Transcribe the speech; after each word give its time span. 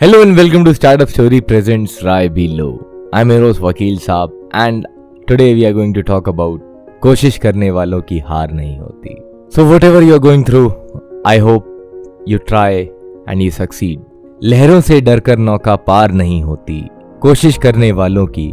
Hello 0.00 0.20
and 0.22 0.36
welcome 0.36 0.64
to 0.64 0.72
startup 0.72 1.08
story 1.08 1.40
presents 1.40 1.98
राय 2.04 2.28
भी 2.28 2.46
लो 2.48 2.66
I 3.14 3.22
am 3.22 3.32
रोज 3.32 3.58
वकील 3.60 3.96
साहब 3.98 4.50
and 4.56 4.86
today 5.28 5.54
we 5.54 5.64
are 5.64 5.72
going 5.72 5.94
to 5.94 6.02
talk 6.02 6.28
about 6.28 7.00
कोशिश 7.02 7.38
करने 7.38 7.70
वालों 7.70 8.00
की 8.00 8.18
हार 8.18 8.52
नहीं 8.52 8.78
होती 8.78 9.16
so 9.56 9.64
whatever 9.84 10.02
you 10.02 10.12
are 10.12 10.18
going 10.18 10.44
through 10.44 10.72
I 11.26 11.38
hope 11.38 12.24
you 12.28 12.38
try 12.38 12.80
and 13.28 13.42
you 13.42 13.50
succeed 13.50 14.00
लहरों 14.44 14.80
से 14.80 15.00
डर 15.00 15.20
कर 15.20 15.38
नौका 15.38 15.76
पार 15.76 16.12
नहीं 16.12 16.42
होती. 16.42 16.80
कोशिश 17.22 17.58
करने 17.58 17.92
वालों 17.92 18.26
की 18.26 18.48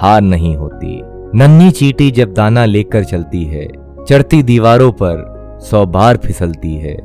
हार 0.00 0.20
नहीं 0.20 0.56
होती. 0.56 1.00
नन्ही 1.34 1.70
चीटी 1.70 2.10
जब 2.10 2.34
दाना 2.34 2.64
लेकर 2.64 3.04
चलती 3.04 3.44
है, 3.44 3.68
चढ़ती 4.08 4.42
दीवारों 4.42 4.92
पर 4.92 5.58
सौ 5.60 5.86
बार 5.86 6.16
फिसलती 6.16 6.74
है. 6.74 6.96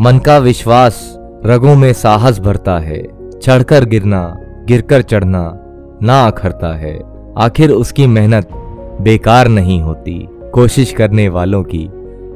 मन 0.00 0.20
का 0.26 0.38
विश्वास 0.38 1.18
रगों 1.46 1.76
में 1.76 1.92
साहस 1.92 2.40
भरता 2.40 2.78
है. 2.78 3.21
चढ़कर 3.42 3.84
गिरना, 3.84 4.36
गिरकर 4.66 5.02
चढ़ना 5.02 5.40
ना 6.02 6.26
अखरता 6.26 6.74
है। 6.76 6.98
आखिर 7.38 7.70
उसकी 7.70 8.06
मेहनत 8.06 8.48
बेकार 9.00 9.48
नहीं 9.48 9.80
होती, 9.82 10.28
कोशिश 10.54 10.92
करने 10.92 11.28
वालों 11.28 11.62
की 11.64 11.84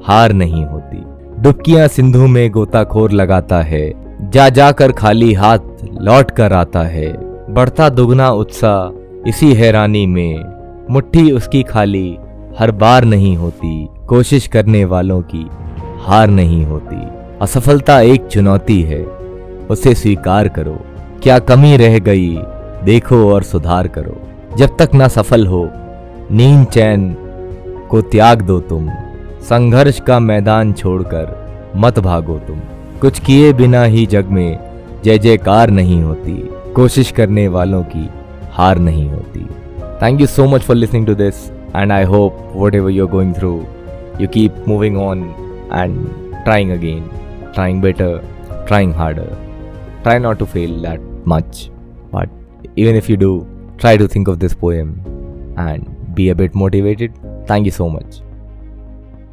हार 0.07 0.33
नहीं 0.33 0.65
होती। 0.65 1.03
डुबकियाँ 1.43 1.87
सिंधु 1.89 2.27
में 2.27 2.51
गोताखोर 2.51 3.11
लगाता 3.11 3.61
है, 3.63 3.93
जा 4.31 4.49
जाकर 4.49 4.93
खाली 4.93 5.33
हाथ 5.33 5.59
लौट 6.01 6.31
कर 6.31 6.53
आता 6.53 6.83
है। 6.83 7.13
बढ़ता 7.53 7.89
दुगना 7.89 8.31
उत्साह 8.31 9.29
इसी 9.29 9.53
हैरानी 9.55 10.07
में, 10.07 10.45
मुट्ठी 10.91 11.31
उसकी 11.31 11.63
खाली 11.63 12.19
हर 12.59 12.71
बार 12.71 13.05
नहीं 13.05 13.37
होती, 13.37 13.89
कोशिश 14.07 14.47
करने 14.47 14.85
वालों 14.85 15.21
की 15.35 15.47
हार 16.01 16.29
नहीं 16.29 16.65
होती। 16.65 17.07
असफलता 17.43 18.01
एक 18.01 18.27
चुनौती 18.27 18.83
है, 18.83 19.03
उसे 19.71 19.95
स्वीकार 19.95 20.49
करो। 20.49 20.79
क्या 21.27 21.39
कमी 21.39 21.77
रह 21.77 21.99
गई, 21.99 22.37
देखो 22.85 23.17
और 23.33 23.43
सुधार 23.43 23.89
करो। 23.89 24.17
जब 24.57 24.77
तक 24.79 24.91
ना 24.95 25.09
सफल 25.09 25.47
हो, 25.47 25.71
नींद 26.31 26.67
चैन 26.67 27.17
को 27.91 28.03
त्याग 28.03 28.43
दो 28.43 28.61
तुम। 28.61 28.91
संघर्ष 29.43 30.01
का 30.01 30.19
मैदान 30.19 30.73
छोड़कर 30.73 31.73
मत 31.77 31.99
भागो 31.99 32.39
तुम। 32.39 32.61
कुछ 33.01 33.19
किए 33.19 33.53
बिना 33.53 33.83
ही 33.85 34.07
जग 34.07 34.25
में 34.25 34.59
जय 35.05 35.19
जयकार 35.19 35.71
नहीं 35.71 36.03
होती। 36.03 36.51
कोशिश 36.75 37.11
करने 37.11 37.49
वालों 37.49 37.83
की 37.83 38.09
हार 38.53 38.79
नहीं 38.79 39.09
होती। 39.11 39.45
Thank 40.03 40.21
you 40.21 40.27
so 40.27 40.47
much 40.47 40.61
for 40.61 40.77
listening 40.77 41.07
to 41.07 41.15
this 41.15 41.51
and 41.77 41.93
I 41.93 42.05
hope 42.05 42.53
whatever 42.75 42.91
you 42.91 43.07
are 43.07 43.13
going 43.13 43.35
through 43.35 43.53
you 44.21 44.29
keep 44.29 44.65
moving 44.69 44.99
on 44.99 45.35
and 45.73 45.99
trying 46.45 46.71
again 46.71 47.03
trying 47.55 47.83
better 47.83 48.23
trying 48.69 48.95
harder 48.95 49.37
try 50.03 50.19
not 50.19 50.39
to 50.39 50.45
fail 50.45 50.83
that 50.87 51.16
much. 51.27 51.71
But 52.13 52.29
even 52.77 52.97
if 52.97 53.09
you 53.09 53.17
do, 53.17 53.47
try 53.79 53.97
to 53.97 54.09
think 54.09 54.29
of 54.29 54.39
this 54.39 54.55
poem 54.55 55.03
and 55.57 56.15
be 56.15 56.31
a 56.31 56.35
bit 56.35 56.55
motivated. 56.55 57.13
Thank 57.47 57.67
you 57.67 57.73
so 57.73 57.89
much. 57.89 58.21